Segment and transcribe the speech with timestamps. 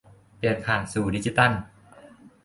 [0.37, 1.51] เปลี่ยนผ่านสู่ดิจิทัล